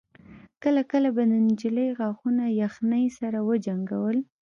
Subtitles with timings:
[0.63, 4.17] کله کله به د نجلۍ غاښونه يخنۍ سره وجنګول.